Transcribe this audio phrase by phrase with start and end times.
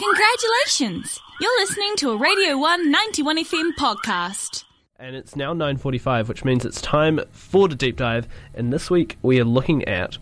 [0.00, 1.20] Congratulations!
[1.42, 4.64] You're listening to a Radio 1 91 FM podcast.
[4.98, 8.26] And it's now 9.45, which means it's time for the deep dive.
[8.54, 10.16] And this week we are looking at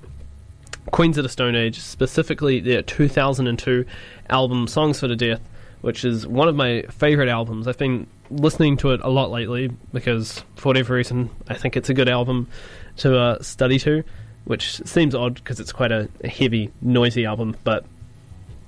[0.91, 3.85] Queens of the Stone Age, specifically their 2002
[4.29, 5.39] album Songs for the Deaf,
[5.81, 7.69] which is one of my favourite albums.
[7.69, 11.89] I've been listening to it a lot lately because, for whatever reason, I think it's
[11.89, 12.49] a good album
[12.97, 14.03] to uh, study to,
[14.45, 17.85] which seems odd because it's quite a, a heavy, noisy album, but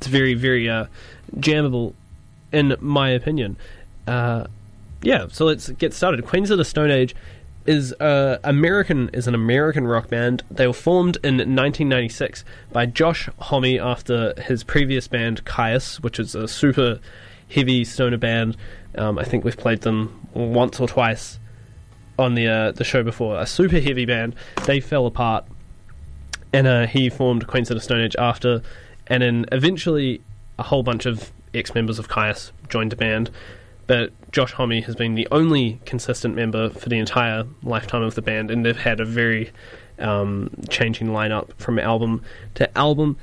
[0.01, 0.87] it's very, very uh,
[1.37, 1.93] jammable,
[2.53, 3.57] in my opinion.
[4.07, 4.47] Uh,
[5.03, 6.25] yeah, so let's get started.
[6.25, 7.15] Queens of the Stone Age
[7.67, 10.43] is uh, American is an American rock band.
[10.51, 16.35] They were formed in 1996 by Josh Homme after his previous band Kyuss, which is
[16.35, 16.99] a super
[17.51, 18.57] heavy stoner band.
[18.97, 21.39] Um, I think we've played them once or twice
[22.19, 23.39] on the uh, the show before.
[23.39, 24.35] A super heavy band.
[24.65, 25.45] They fell apart,
[26.55, 28.63] and uh, he formed Queens of the Stone Age after
[29.11, 30.23] and then eventually
[30.59, 33.31] a whole bunch of ex members of Kyuss joined the band.
[33.87, 38.23] But Josh Homme has been the only consistent member for the entire lifetime of the
[38.23, 39.51] band, and they've had a very
[39.99, 42.23] um, changing lineup from album
[42.55, 43.19] to album.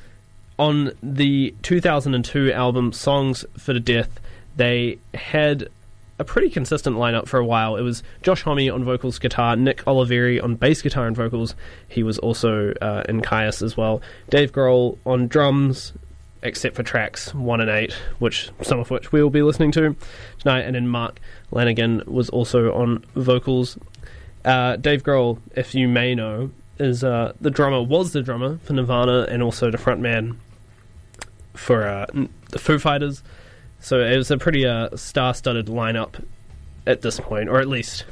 [0.60, 4.10] On the 2002 album Songs for the Deaf,
[4.58, 5.70] they had
[6.20, 7.76] a pretty consistent lineup for a while.
[7.76, 11.56] It was Josh Homme on vocals, guitar, Nick Oliveri on bass guitar and vocals.
[11.88, 14.02] He was also uh, in Kyuss as well.
[14.30, 15.94] Dave Grohl on drums,
[16.42, 19.96] except for tracks one and eight, which some of which we will be listening to
[20.40, 20.62] tonight.
[20.62, 21.20] And then Mark
[21.52, 23.78] Lanegan was also on vocals.
[24.44, 28.74] Uh, Dave Grohl, if you may know, is uh, the drummer was the drummer for
[28.74, 30.38] Nirvana and also the frontman
[31.54, 32.06] for uh,
[32.50, 33.24] the Foo Fighters.
[33.80, 36.24] So it was a pretty uh, star-studded lineup
[36.86, 38.06] at this point, or at least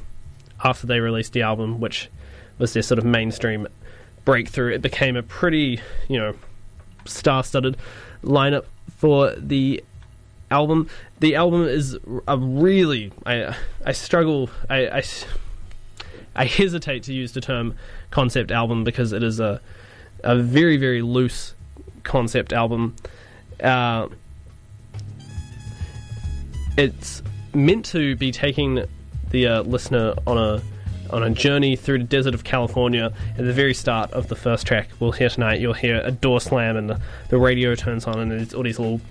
[0.63, 2.09] after they released the album, which
[2.57, 3.67] was their sort of mainstream
[4.23, 4.73] breakthrough.
[4.73, 6.35] It became a pretty, you know,
[7.05, 7.77] star-studded
[8.23, 8.65] lineup
[8.97, 9.83] for the
[10.51, 10.89] album.
[11.19, 13.55] The album is a really I
[13.85, 15.03] I struggle I, I,
[16.35, 17.75] I hesitate to use the term
[18.11, 19.61] concept album because it is a
[20.23, 21.53] a very very loose
[22.03, 22.95] concept album.
[23.61, 24.07] Uh,
[26.77, 28.85] it's meant to be taking
[29.31, 30.61] the uh, listener on a
[31.11, 33.13] on a journey through the desert of California.
[33.37, 35.61] At the very start of the first track, we'll hear tonight.
[35.61, 36.99] You'll hear a door slam and the,
[37.29, 39.01] the radio turns on, and there's all these little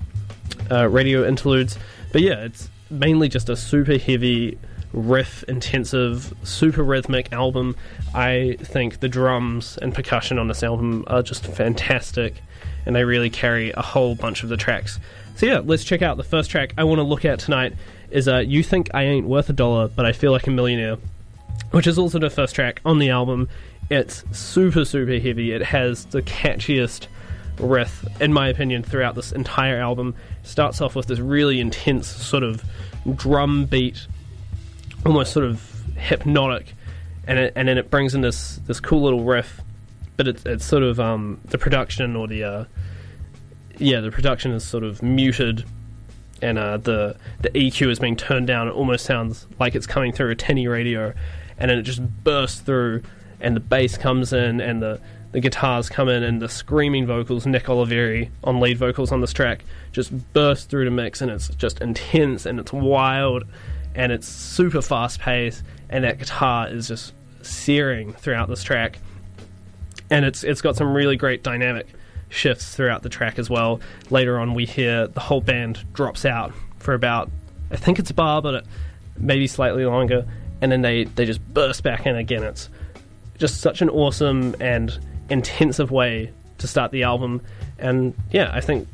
[0.70, 1.78] uh, radio interludes.
[2.12, 4.58] But yeah, it's mainly just a super heavy,
[4.92, 7.76] riff intensive, super rhythmic album.
[8.14, 12.34] I think the drums and percussion on this album are just fantastic,
[12.86, 14.98] and they really carry a whole bunch of the tracks.
[15.36, 17.74] So yeah, let's check out the first track I want to look at tonight.
[18.10, 20.96] Is uh, "You Think I Ain't Worth a Dollar, But I Feel Like a Millionaire,"
[21.72, 23.48] which is also the first track on the album.
[23.90, 25.52] It's super super heavy.
[25.52, 27.08] It has the catchiest
[27.58, 30.14] riff, in my opinion, throughout this entire album.
[30.44, 32.62] Starts off with this really intense sort of
[33.16, 34.06] drum beat,
[35.04, 35.60] almost sort of
[35.96, 36.74] hypnotic,
[37.26, 39.60] and it, and then it brings in this this cool little riff.
[40.16, 42.64] But it's it's sort of um, the production or the uh,
[43.78, 45.64] yeah the production is sort of muted,
[46.42, 48.68] and uh, the the EQ is being turned down.
[48.68, 51.12] It almost sounds like it's coming through a tinny radio,
[51.58, 53.02] and then it just bursts through,
[53.40, 55.00] and the bass comes in, and the
[55.34, 59.32] the guitars come in and the screaming vocals, Nick Oliveri on lead vocals on this
[59.32, 63.42] track, just burst through the mix and it's just intense and it's wild
[63.96, 69.00] and it's super fast paced and that guitar is just searing throughout this track.
[70.08, 71.88] And it's it's got some really great dynamic
[72.34, 73.80] shifts throughout the track as well.
[74.10, 77.30] Later on we hear the whole band drops out for about
[77.70, 78.66] I think it's a bar but it,
[79.16, 80.26] maybe slightly longer
[80.60, 82.42] and then they, they just burst back in again.
[82.42, 82.68] It's
[83.38, 87.42] just such an awesome and intensive way to start the album.
[87.78, 88.88] And yeah, I think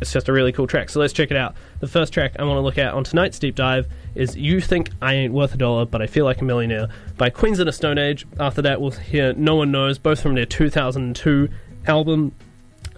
[0.00, 0.90] it's just a really cool track.
[0.90, 1.54] So let's check it out.
[1.80, 4.90] The first track I want to look at on tonight's deep dive is You Think
[5.00, 7.72] I Ain't Worth a Dollar, But I Feel Like a Millionaire by Queens of the
[7.72, 8.26] Stone Age.
[8.40, 11.48] After that, we'll hear No One Knows, both from their 2002
[11.86, 12.32] album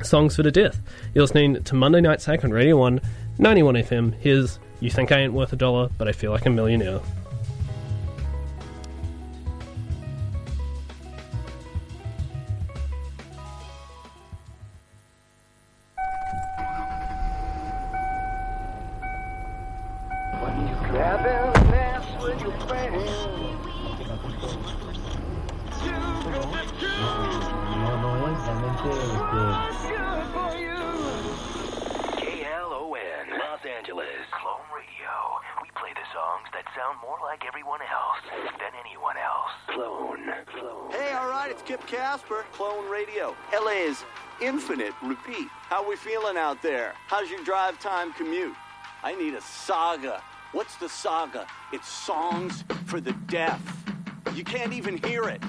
[0.03, 0.79] Songs for the Deaf.
[1.15, 3.01] You're listening to Monday Night Sack on Radio 1,
[3.39, 4.15] 91 FM.
[4.15, 7.01] Here's You Think I Ain't Worth a Dollar, But I Feel Like a Millionaire.
[28.85, 29.01] KLON,
[33.39, 34.29] Los Angeles.
[34.31, 35.09] Clone Radio.
[35.63, 38.21] We play the songs that sound more like everyone else
[38.59, 39.53] than anyone else.
[39.69, 40.31] Clone.
[40.45, 40.91] Clone.
[40.91, 43.35] Hey, all right, it's Kip Casper, Clone Radio.
[43.55, 44.05] LA's
[44.43, 45.49] infinite repeat.
[45.71, 46.93] How we feeling out there?
[47.07, 48.55] How's your drive time commute?
[49.03, 50.21] I need a saga.
[50.53, 51.47] What's the saga?
[51.73, 53.63] It's songs for the deaf.
[54.35, 55.41] You can't even hear it.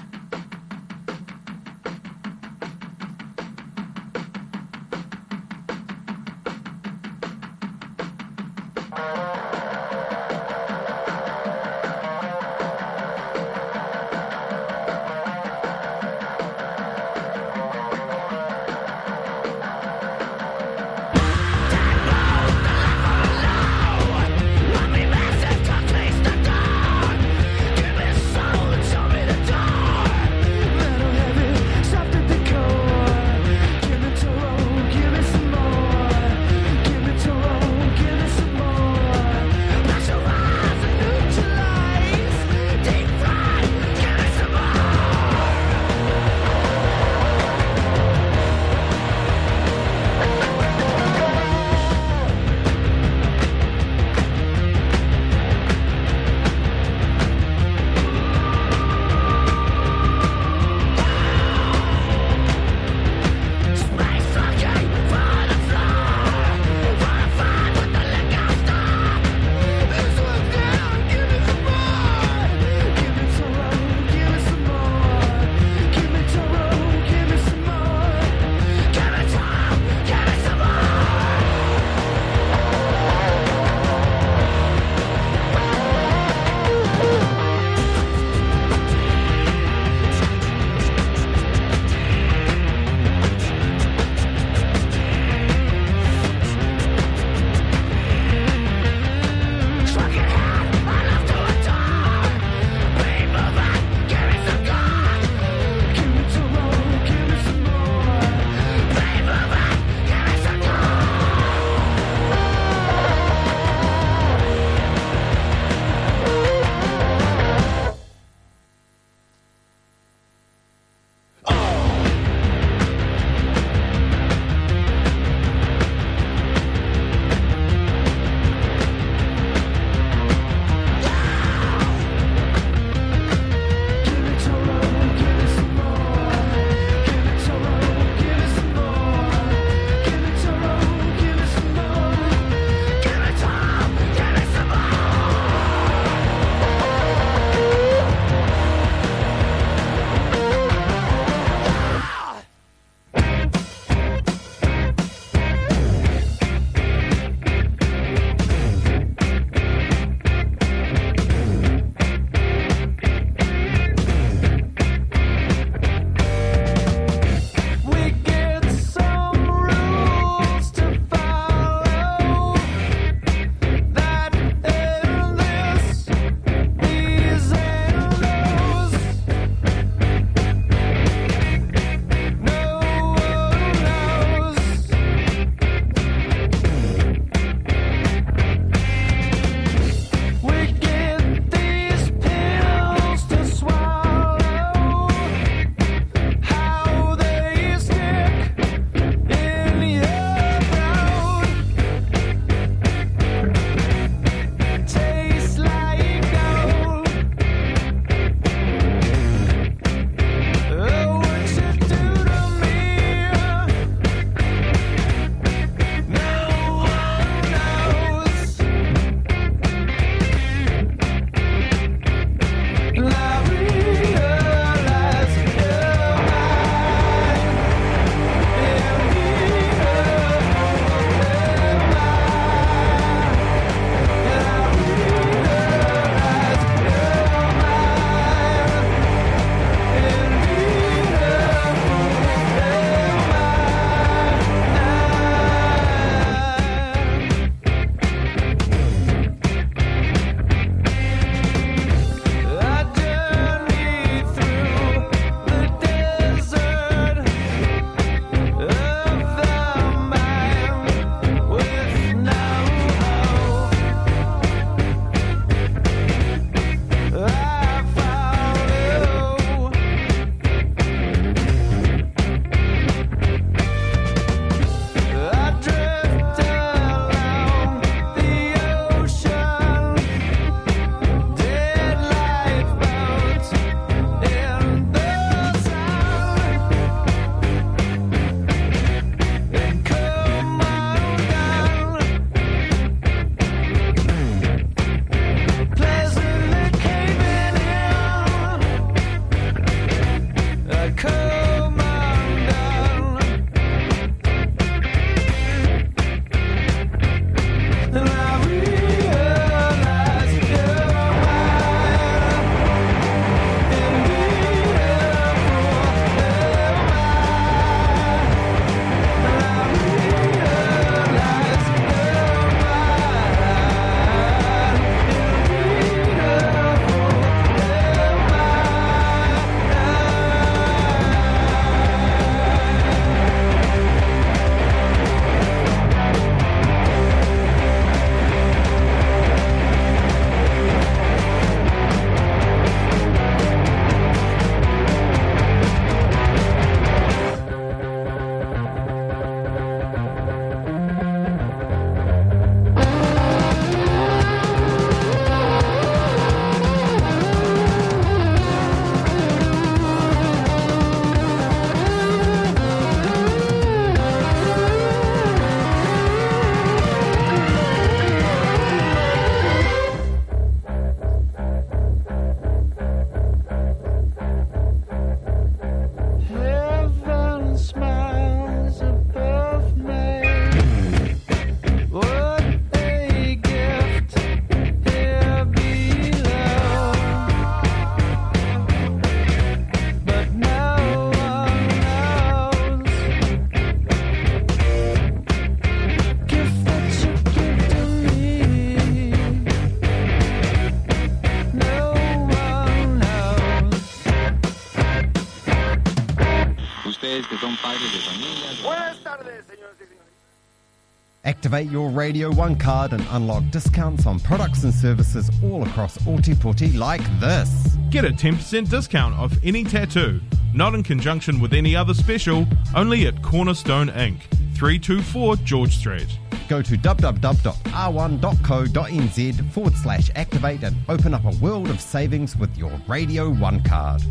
[411.46, 416.76] Activate your Radio 1 card and unlock discounts on products and services all across Ōtepoti
[416.76, 417.76] like this.
[417.88, 420.20] Get a 10% discount off any tattoo.
[420.52, 424.26] Not in conjunction with any other special, only at Cornerstone Ink,
[424.56, 426.18] 324 George Street.
[426.48, 432.72] Go to www.r1.co.nz forward slash activate and open up a world of savings with your
[432.88, 434.02] Radio 1 card.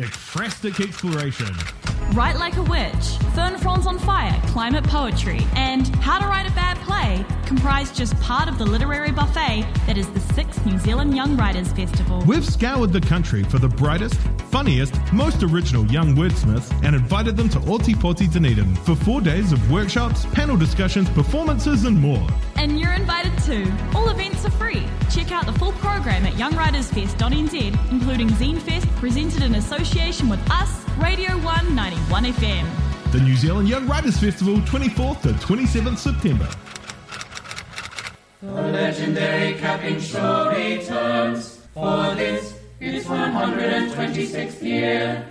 [0.00, 1.54] Ekphrastic Exploration.
[2.14, 6.54] Write Like a Witch, Fern Fronds on Fire, Climate Poetry, and How to Write a
[6.54, 11.14] Bad Play comprise just part of the literary buffet that is the 6th New Zealand
[11.16, 12.22] Young Writers Festival.
[12.26, 14.14] We've scoured the country for the brightest,
[14.50, 19.70] funniest, most original young wordsmiths and invited them to Ōtepoti Dunedin for four days of
[19.70, 22.24] workshops, panel discussions, performances, and more.
[22.56, 23.72] And you're invited too.
[23.94, 24.86] All events are free.
[25.10, 30.88] Check out the full program at youngwritersfest.nz, including Zine Fest, presented in association with us,
[30.98, 33.10] Radio 191 FM.
[33.10, 36.48] The New Zealand Young Writers Festival, 24th to 27th September.
[38.40, 45.26] The legendary capping show returns for this its 126th year.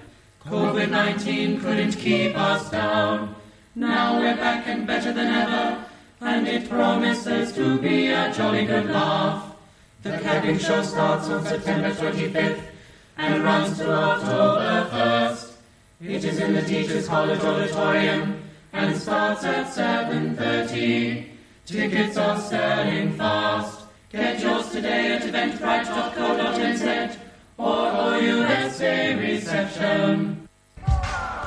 [0.45, 3.35] COVID 19 couldn't keep us down.
[3.75, 5.85] Now we're back and better than ever,
[6.19, 9.55] and it promises to be a jolly good laugh.
[10.03, 12.68] The capping show starts on September 25th
[13.19, 15.51] and runs to October 1st.
[16.01, 21.25] It is in the Teachers College Auditorium and starts at 7.30.
[21.65, 23.81] Tickets are selling fast.
[24.09, 27.17] Get yours today at eventbrite.co.nz
[27.57, 30.38] or OUSA reception.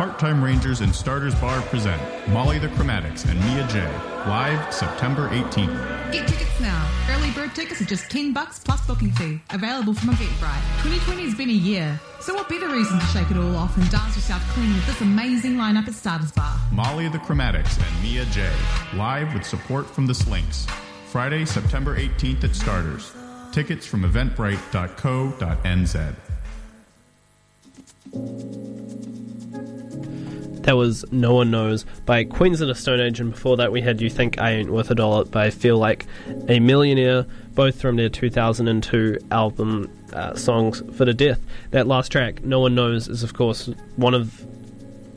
[0.02, 3.86] Part-Time Rangers and Starters Bar present Molly the Chromatics and Mia J.
[4.28, 6.10] Live September 18th.
[6.10, 6.90] Get tickets now.
[7.08, 9.40] Early bird tickets are just 10 bucks plus booking fee.
[9.50, 10.82] Available from Eventbrite.
[10.82, 13.88] 2020 has been a year, so what better reason to shake it all off and
[13.92, 16.52] dance yourself clean with this amazing lineup at Starters Bar?
[16.72, 18.50] Molly the Chromatics and Mia J.
[18.94, 20.66] Live with support from the Slinks.
[21.10, 23.12] Friday, September 18th at Starters.
[23.52, 26.16] Tickets from eventbrite.co.nz.
[30.62, 33.80] That was No One Knows by Queens of the Stone Age, and before that we
[33.80, 36.06] had You Think I Ain't Worth a Dollar by Feel Like
[36.48, 41.38] a Millionaire, both from their 2002 album uh, Songs for the Deaf.
[41.70, 43.66] That last track, No One Knows, is of course
[43.96, 44.44] one of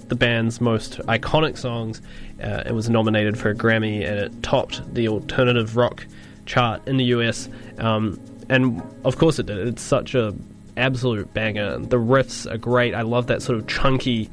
[0.10, 2.02] the band's most iconic songs.
[2.44, 6.06] Uh, it was nominated for a Grammy and it topped the alternative rock
[6.46, 7.50] chart in the US.
[7.78, 9.68] Um, and of course it did.
[9.68, 10.34] It's such a
[10.78, 11.78] absolute banger.
[11.80, 12.94] The riffs are great.
[12.94, 14.30] I love that sort of chunky,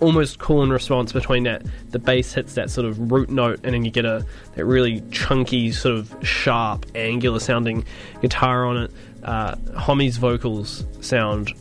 [0.00, 1.62] almost call and response between that.
[1.90, 5.02] The bass hits that sort of root note, and then you get a that really
[5.10, 7.84] chunky, sort of sharp, angular sounding
[8.20, 8.90] guitar on it.
[9.22, 11.52] Uh, Homme's vocals sound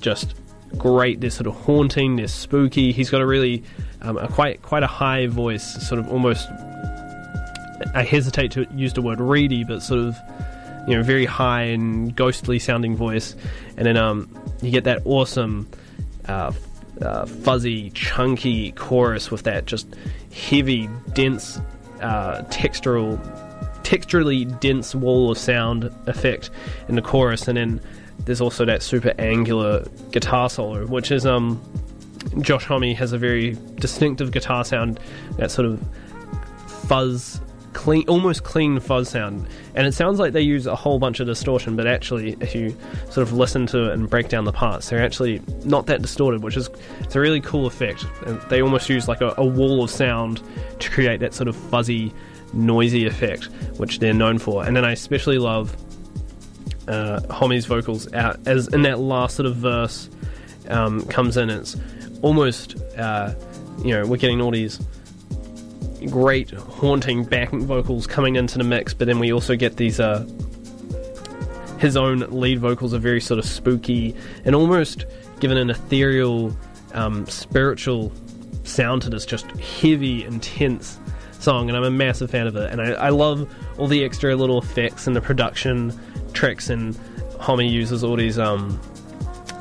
[0.00, 0.34] just
[0.76, 1.20] great.
[1.20, 2.16] They're sort of haunting.
[2.16, 2.92] They're spooky.
[2.92, 3.62] He's got a really
[4.02, 6.48] um, a quite quite a high voice, sort of almost.
[7.94, 10.16] I hesitate to use the word reedy, but sort of
[10.86, 13.36] you know very high and ghostly sounding voice,
[13.76, 14.28] and then um,
[14.62, 15.68] you get that awesome.
[16.26, 16.52] Uh,
[17.02, 19.86] uh, fuzzy, chunky chorus with that just
[20.32, 21.58] heavy, dense,
[22.00, 23.18] uh, textural,
[23.82, 26.50] texturally dense wall of sound effect
[26.88, 27.80] in the chorus, and then
[28.24, 31.60] there's also that super angular guitar solo, which is um,
[32.40, 35.00] Josh Homme has a very distinctive guitar sound,
[35.36, 35.82] that sort of
[36.86, 37.40] fuzz
[37.72, 41.26] clean, almost clean fuzz sound, and it sounds like they use a whole bunch of
[41.26, 41.76] distortion.
[41.76, 42.76] But actually, if you
[43.10, 46.42] sort of listen to it and break down the parts, they're actually not that distorted,
[46.42, 46.70] which is
[47.00, 48.04] it's a really cool effect.
[48.26, 50.42] And they almost use like a, a wall of sound
[50.78, 52.12] to create that sort of fuzzy,
[52.52, 53.44] noisy effect,
[53.76, 54.64] which they're known for.
[54.64, 55.76] And then I especially love
[56.88, 60.08] uh, Homme's vocals out as in that last sort of verse
[60.68, 61.50] um, comes in.
[61.50, 61.76] It's
[62.22, 63.34] almost uh,
[63.84, 64.80] you know we're getting all these
[66.06, 70.26] great haunting backing vocals coming into the mix, but then we also get these uh,
[71.78, 74.14] his own lead vocals are very sort of spooky
[74.44, 75.06] and almost
[75.40, 76.56] given an ethereal,
[76.92, 78.12] um, spiritual
[78.64, 80.98] sound to this just heavy, intense
[81.38, 82.70] song, and I'm a massive fan of it.
[82.72, 85.98] And I, I love all the extra little effects and the production
[86.32, 86.98] tricks, and
[87.38, 88.80] Homme uses all these um,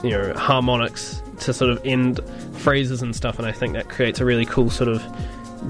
[0.04, 2.20] you know harmonics to sort of end
[2.54, 5.04] phrases and stuff, and I think that creates a really cool sort of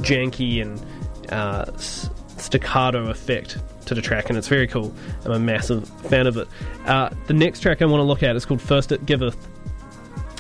[0.02, 0.84] janky and
[1.32, 4.94] uh, staccato effect to the track, and it's very cool.
[5.26, 6.48] I'm a massive fan of it.
[6.86, 9.48] Uh, the next track I want to look at is called First It Giveth,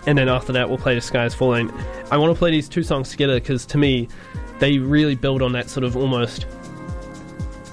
[0.06, 1.72] and then after that we'll play The Sky is Falling.
[2.12, 4.08] I want to play these two songs together because to me
[4.60, 6.46] they really build on that sort of almost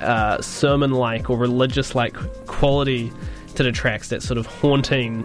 [0.01, 2.15] uh, sermon like or religious like
[2.47, 3.13] quality
[3.55, 5.25] to the tracks, that sort of haunting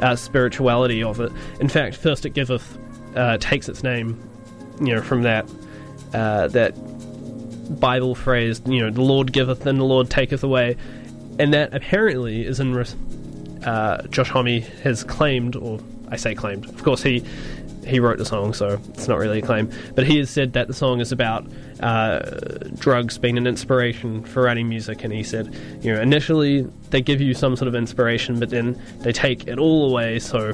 [0.00, 1.32] uh, spirituality of it.
[1.60, 2.78] In fact, First It Giveth
[3.16, 4.22] uh, takes its name
[4.80, 5.48] you know, from that
[6.12, 6.74] uh, that
[7.78, 10.76] Bible phrase, you know, the Lord giveth and the Lord taketh away,
[11.38, 12.74] and that apparently is in
[13.64, 15.78] uh, Josh Homme has claimed, or
[16.08, 17.24] I say claimed, of course he
[17.86, 20.68] he wrote the song, so it's not really a claim, but he has said that
[20.68, 21.46] the song is about
[21.80, 22.20] uh,
[22.78, 27.20] drugs being an inspiration for writing music, and he said, you know, initially they give
[27.20, 30.52] you some sort of inspiration, but then they take it all away, so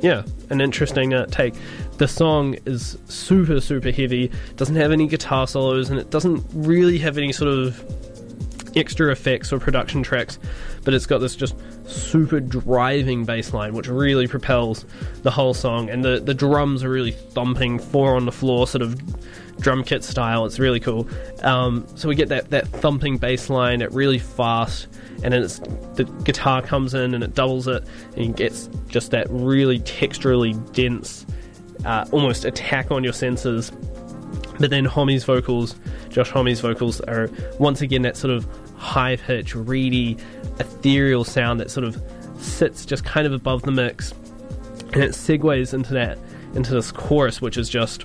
[0.00, 1.54] yeah, an interesting uh, take.
[2.00, 6.96] The song is super, super heavy, doesn't have any guitar solos, and it doesn't really
[6.96, 10.38] have any sort of extra effects or production tracks,
[10.82, 14.86] but it's got this just super driving bass line, which really propels
[15.24, 15.90] the whole song.
[15.90, 18.98] And the, the drums are really thumping, four on the floor, sort of
[19.60, 20.46] drum kit style.
[20.46, 21.06] It's really cool.
[21.42, 24.88] Um, so we get that, that thumping bass line at really fast,
[25.22, 25.58] and then it's,
[25.96, 27.84] the guitar comes in and it doubles it,
[28.16, 28.54] and you get
[28.88, 31.26] just that really texturally dense,
[31.84, 33.70] uh, almost attack on your senses.
[34.58, 35.74] But then Homme's vocals,
[36.10, 40.16] Josh Homme's vocals, are once again that sort of high pitch, reedy,
[40.58, 42.00] ethereal sound that sort of
[42.38, 44.12] sits just kind of above the mix,
[44.92, 46.18] and it segues into that
[46.54, 48.04] into this chorus, which is just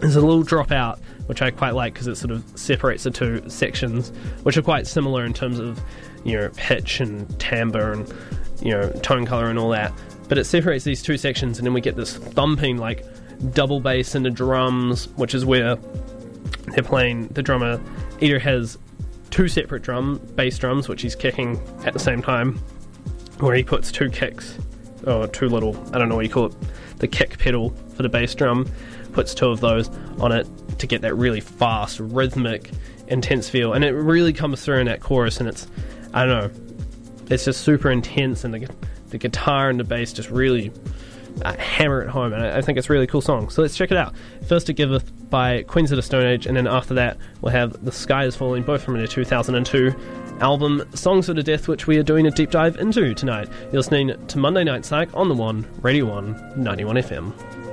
[0.00, 3.10] there's a little drop out, which I quite like because it sort of separates the
[3.10, 4.10] two sections,
[4.42, 5.80] which are quite similar in terms of
[6.24, 8.12] you know pitch and timbre and
[8.60, 9.92] you know tone color and all that.
[10.30, 13.04] But it separates these two sections, and then we get this thumping like
[13.52, 15.76] double bass in the drums, which is where
[16.68, 17.26] they're playing.
[17.28, 17.80] The drummer
[18.20, 18.78] either has
[19.30, 22.60] two separate drum bass drums, which he's kicking at the same time,
[23.40, 24.56] where he puts two kicks
[25.04, 26.54] or two little I don't know what you call it,
[26.98, 28.70] the kick pedal for the bass drum,
[29.12, 29.88] puts two of those
[30.20, 30.46] on it
[30.78, 32.70] to get that really fast, rhythmic,
[33.08, 35.66] intense feel, and it really comes through in that chorus, and it's
[36.14, 36.60] I don't know,
[37.30, 38.68] it's just super intense, and the
[39.10, 40.72] the guitar and the bass just really
[41.42, 43.50] uh, hammer it home, and I, I think it's a really cool song.
[43.50, 44.14] So let's check it out.
[44.46, 47.84] First, to Giveth by Queens of the Stone Age, and then after that, we'll have
[47.84, 49.94] The Sky is Falling, both from their 2002
[50.40, 53.48] album Songs of the Deaf, which we are doing a deep dive into tonight.
[53.64, 57.69] You're listening to Monday Night Psych on the One, Radio 1, 91 FM.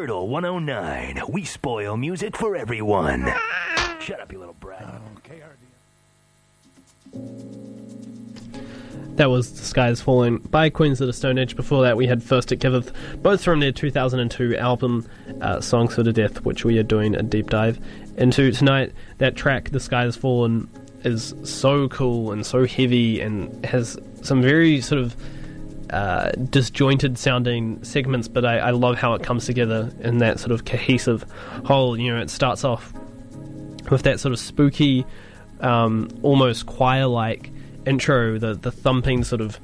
[0.00, 1.22] KRDL, Curdle 109.
[1.28, 3.30] We spoil music for everyone.
[4.00, 5.00] Shut up, you little brat.
[9.16, 11.54] That was The Sky is Falling by Queens of the Stone Age.
[11.54, 15.06] Before that, we had First It Giveth, both from their 2002 album,
[15.42, 17.78] uh, Songs for the Deaf, which we are doing a deep dive
[18.16, 18.92] into tonight.
[19.18, 20.68] That track, The Sky is Fallen,
[21.04, 25.14] is so cool and so heavy and has some very sort of
[25.90, 30.52] uh, disjointed sounding segments, but I, I love how it comes together in that sort
[30.52, 31.24] of cohesive
[31.64, 31.98] whole.
[31.98, 32.92] You know, it starts off
[33.90, 35.04] with that sort of spooky,
[35.60, 37.50] um, almost choir like
[37.86, 39.58] intro, the, the thumping sort of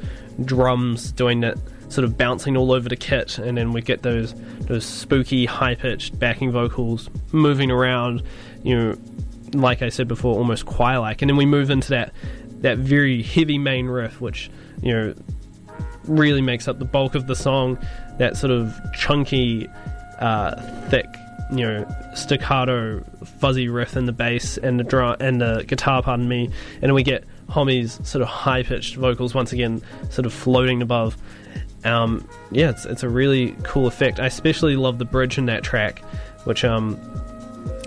[0.44, 1.58] drums doing that
[1.88, 5.74] sort of bouncing all over the kit, and then we get those those spooky, high
[5.74, 8.22] pitched backing vocals moving around,
[8.62, 8.98] you know,
[9.52, 12.12] like I said before, almost choir like, and then we move into that
[12.62, 14.50] that very heavy main riff, which
[14.82, 15.14] you know
[16.06, 17.78] really makes up the bulk of the song.
[18.18, 19.68] That sort of chunky,
[20.18, 21.06] uh, thick,
[21.50, 23.04] you know, staccato,
[23.38, 26.02] fuzzy riff in the bass and the drum and the guitar.
[26.02, 26.50] Pardon me,
[26.82, 31.16] and we get Homme's sort of high pitched vocals once again, sort of floating above.
[31.84, 34.18] Um, yeah, it's it's a really cool effect.
[34.18, 36.00] I especially love the bridge in that track,
[36.44, 36.98] which um,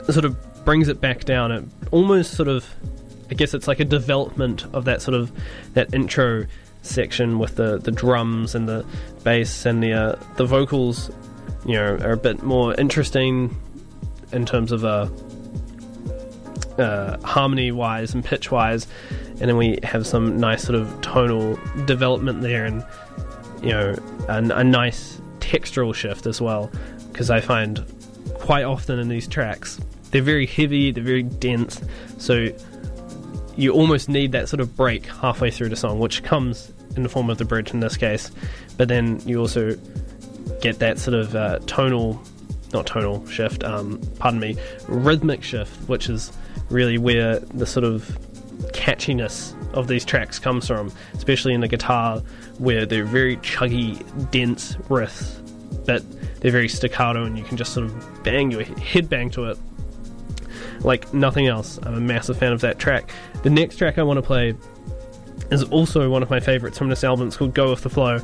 [0.10, 1.52] sort of brings it back down.
[1.52, 2.66] It almost sort of,
[3.30, 5.32] I guess it's like a development of that sort of
[5.74, 6.46] that intro
[6.82, 8.86] section with the, the drums and the
[9.24, 11.12] bass and the uh, the vocals,
[11.66, 13.56] you know, are a bit more interesting
[14.32, 15.08] in terms of uh,
[16.82, 21.60] uh, harmony wise and pitch wise, and then we have some nice sort of tonal
[21.86, 22.86] development there, and
[23.62, 23.96] you know,
[24.28, 26.72] a, a nice textural shift as well,
[27.12, 27.86] because I find
[28.36, 29.80] quite often in these tracks
[30.12, 31.82] they're very heavy, they're very dense,
[32.18, 32.50] so
[33.60, 37.10] you almost need that sort of break halfway through the song, which comes in the
[37.10, 38.32] form of the bridge in this case,
[38.78, 39.76] but then you also
[40.62, 42.22] get that sort of uh, tonal,
[42.74, 44.56] not tonal shift, um, pardon me,
[44.88, 46.32] rhythmic shift, which is
[46.70, 48.18] really where the sort of
[48.72, 52.20] catchiness of these tracks comes from, especially in the guitar,
[52.60, 54.00] where they're very chuggy,
[54.32, 55.36] dense riffs,
[55.86, 56.02] but
[56.40, 59.58] they're very staccato, and you can just sort of bang your head bang to it
[60.82, 61.80] like nothing else.
[61.84, 63.12] I'm a massive fan of that track.
[63.44, 64.56] The next track I want to play
[65.52, 67.28] is also one of my favorites from this album.
[67.28, 68.20] It's called Go With the Flow.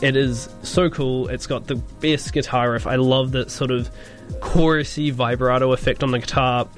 [0.00, 1.28] It is so cool.
[1.28, 2.86] It's got the best guitar riff.
[2.86, 3.90] I love that sort of
[4.40, 6.68] chorusy vibrato effect on the guitar.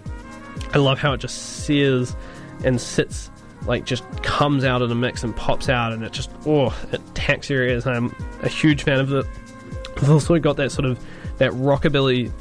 [0.72, 2.14] I love how it just sears
[2.64, 3.30] and sits,
[3.66, 7.00] like just comes out of the mix and pops out, and it just oh, it
[7.14, 7.86] tacks your ears.
[7.86, 9.26] I'm a huge fan of it.
[9.96, 10.98] I've also got that sort of
[11.38, 12.32] that rockabilly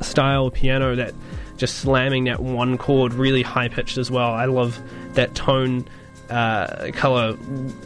[0.00, 1.14] style piano that
[1.56, 4.30] just slamming that one chord really high pitched as well.
[4.32, 4.78] I love
[5.14, 5.86] that tone
[6.30, 7.36] uh, color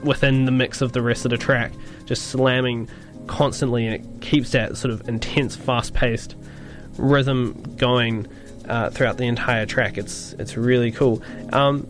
[0.02, 1.72] within the mix of the rest of the track,
[2.05, 2.88] just slamming
[3.26, 6.37] constantly, and it keeps that sort of intense, fast paced
[6.96, 8.26] rhythm going
[8.68, 9.98] uh, throughout the entire track.
[9.98, 11.22] It's it's really cool.
[11.52, 11.87] Um,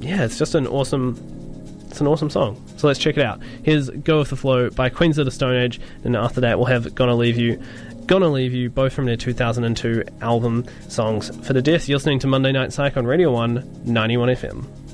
[0.00, 1.20] yeah, it's just an awesome.
[1.88, 2.62] It's an awesome song.
[2.76, 3.40] So let's check it out.
[3.62, 6.66] Here's Go With The Flow by Queens of the Stone Age, and after that we'll
[6.66, 7.62] have Gonna Leave You
[8.06, 11.88] Gonna Leave You, both from their 2002 album Songs for the Deaf.
[11.88, 14.85] You're listening to Monday Night Psych on Radio 1, 91 FM.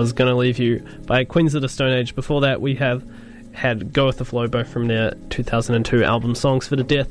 [0.00, 2.14] Was Gonna Leave You by Queens of the Stone Age.
[2.14, 3.06] Before that, we have
[3.52, 7.06] had Go With the Flow, both from their 2002 album Songs for the Deaf.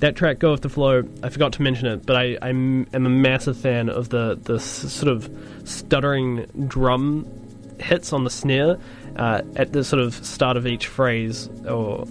[0.00, 2.86] That track, Go With the Flow, I forgot to mention it, but I, I am
[2.92, 5.30] a massive fan of the, the sort of
[5.64, 7.26] stuttering drum
[7.80, 8.76] hits on the snare
[9.16, 12.06] uh, at the sort of start of each phrase, or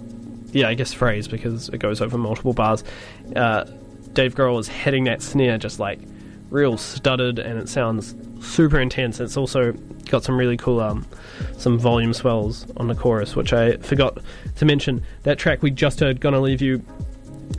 [0.50, 2.82] yeah, I guess phrase because it goes over multiple bars.
[3.36, 3.64] Uh,
[4.12, 6.00] Dave Grohl is hitting that snare just like
[6.50, 9.20] real stuttered, and it sounds super intense.
[9.20, 9.72] It's also
[10.08, 11.06] got some really cool um,
[11.58, 14.18] some volume swells on the chorus, which I forgot
[14.56, 15.02] to mention.
[15.24, 16.82] That track we just heard, "Gonna Leave You,"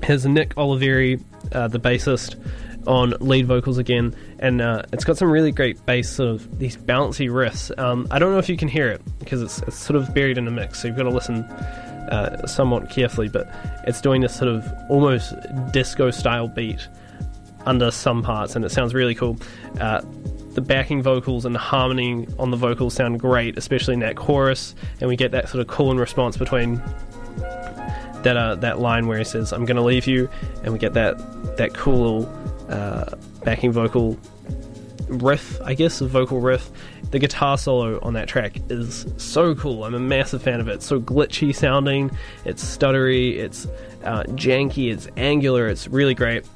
[0.04, 1.22] has Nick Oliveri,
[1.52, 2.36] uh, the bassist,
[2.88, 6.78] on lead vocals again, and uh, it's got some really great bass, sort of these
[6.78, 7.78] bouncy riffs.
[7.78, 10.38] Um, I don't know if you can hear it because it's, it's sort of buried
[10.38, 13.28] in the mix, so you've got to listen uh, somewhat carefully.
[13.28, 13.54] But
[13.86, 15.34] it's doing this sort of almost
[15.74, 16.88] disco style beat
[17.66, 19.38] under some parts, and it sounds really cool.
[19.80, 20.02] Uh,
[20.58, 24.74] the backing vocals and the harmony on the vocals sound great, especially in that chorus,
[25.00, 26.82] and we get that sort of call and response between
[28.24, 30.28] that uh, that line where he says "I'm going to leave you,"
[30.64, 31.16] and we get that
[31.58, 32.28] that cool
[32.70, 33.06] uh,
[33.44, 34.18] backing vocal
[35.08, 36.72] riff, I guess, a vocal riff.
[37.12, 39.84] The guitar solo on that track is so cool.
[39.84, 40.78] I'm a massive fan of it.
[40.78, 42.10] It's so glitchy sounding.
[42.46, 43.36] It's stuttery.
[43.36, 43.68] It's
[44.04, 44.92] uh, janky.
[44.92, 45.68] It's angular.
[45.68, 46.48] It's really great.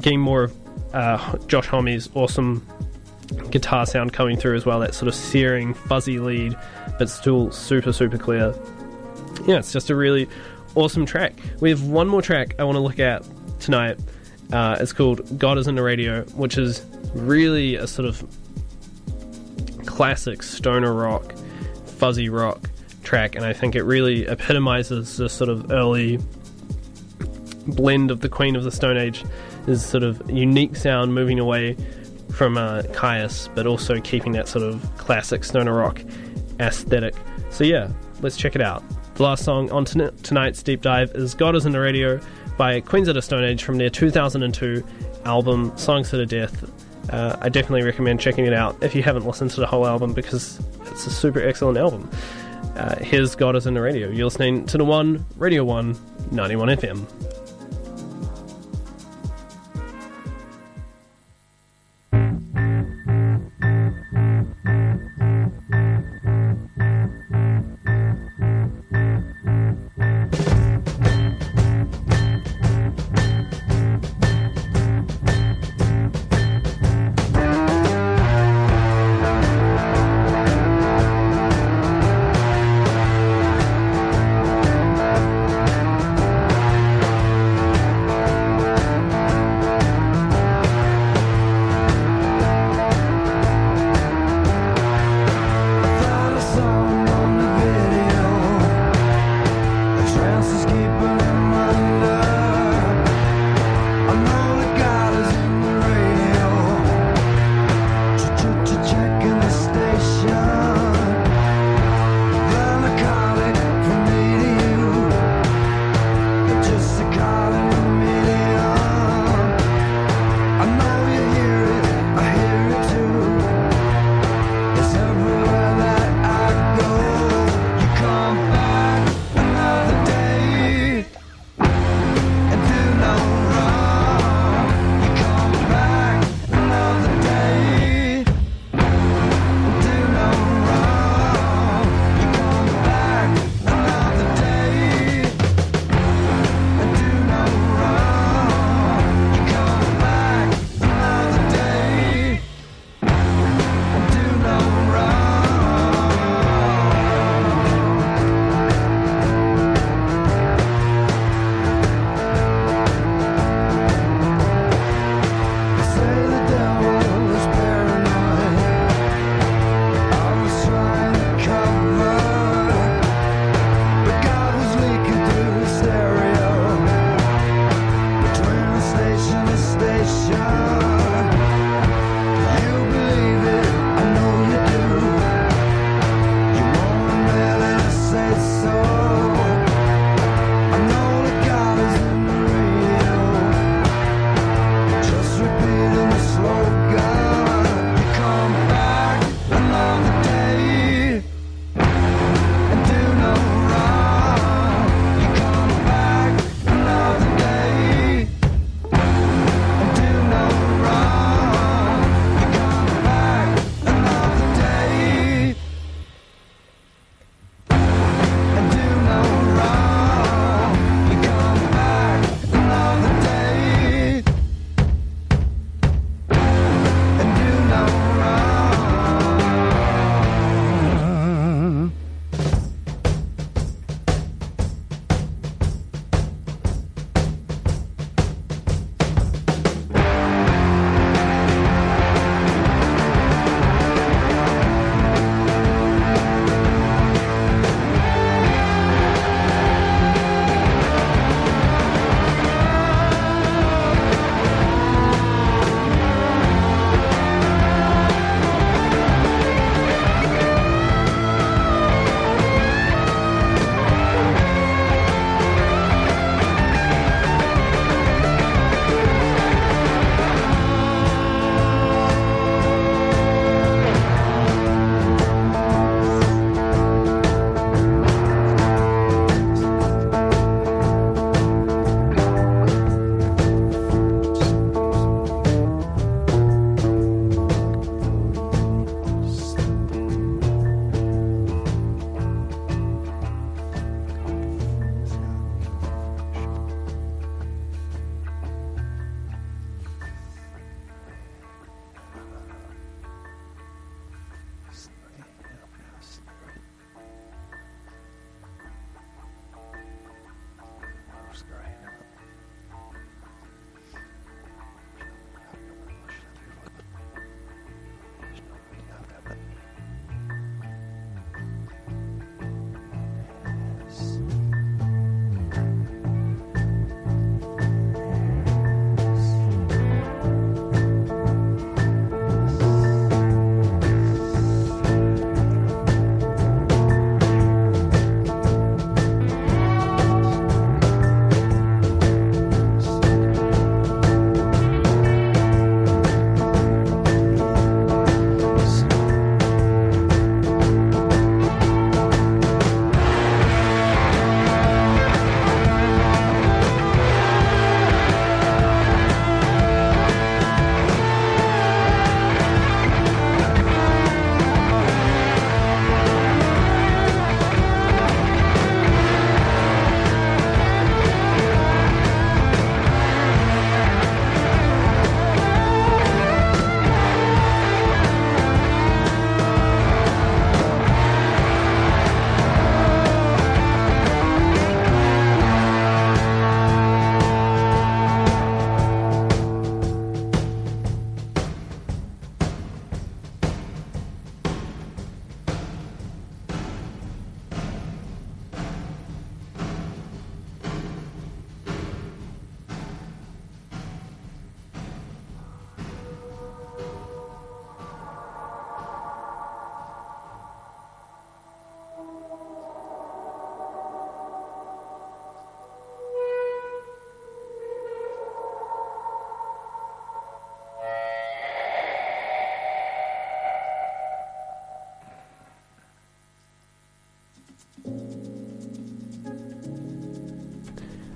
[0.00, 0.54] Getting more of
[0.94, 2.66] uh, Josh Homme's awesome
[3.50, 4.80] guitar sound coming through as well.
[4.80, 6.56] That sort of searing, fuzzy lead,
[6.98, 8.54] but still super, super clear.
[9.46, 10.28] Yeah, it's just a really
[10.74, 11.34] awesome track.
[11.60, 13.24] We have one more track I want to look at
[13.60, 13.98] tonight.
[14.52, 18.22] Uh, it's called God is in the Radio, which is really a sort of
[19.86, 21.34] classic stoner rock,
[21.86, 22.70] fuzzy rock
[23.02, 26.18] track, and I think it really epitomizes the sort of early
[27.66, 29.24] blend of the Queen of the Stone Age.
[29.66, 31.76] This sort of unique sound moving away
[32.32, 36.02] from uh, Kyuss, but also keeping that sort of classic stoner rock
[36.60, 37.14] aesthetic.
[37.50, 37.88] So yeah,
[38.20, 38.82] let's check it out.
[39.14, 42.20] The last song on ton- tonight's deep dive is "God Is in the Radio"
[42.56, 44.82] by Queens of the Stone Age from their 2002
[45.24, 46.52] album "Songs to the Deaf."
[47.10, 50.12] Uh, I definitely recommend checking it out if you haven't listened to the whole album
[50.12, 52.08] because it's a super excellent album.
[52.76, 54.08] Uh, here's God is in the Radio.
[54.08, 55.96] You're listening to the one Radio One
[56.30, 57.31] 91 FM.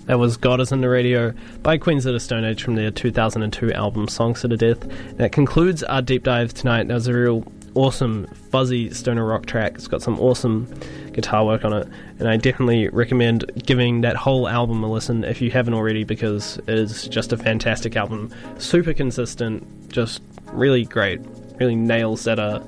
[0.07, 1.33] That was God is in the Radio
[1.63, 4.79] by Queens of the Stone Age from their 2002 album Songs to the Deaf.
[5.17, 6.87] That concludes our deep dive tonight.
[6.87, 7.45] That was a real
[7.75, 9.75] awesome, fuzzy stoner rock track.
[9.75, 10.73] It's got some awesome
[11.13, 11.89] guitar work on it,
[12.21, 16.59] and I definitely recommend giving that whole album a listen if you haven't already because
[16.59, 18.33] it is just a fantastic album.
[18.59, 21.21] Super consistent, just really great.
[21.59, 22.61] Really nails that, uh,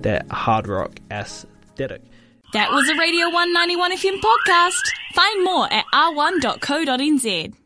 [0.00, 2.02] that hard rock aesthetic.
[2.52, 4.82] That was a Radio 191 FM podcast.
[5.14, 7.61] Find more at r1.co.nz.